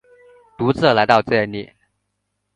[0.57, 1.73] 独自来到这里